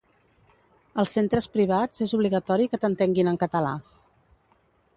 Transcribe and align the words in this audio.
Als 1.03 1.11
centres 1.17 1.47
privats 1.57 2.03
és 2.05 2.15
obligatori 2.19 2.67
que 2.71 2.79
t'entenguin 2.85 3.31
en 3.33 3.41
català. 3.47 3.75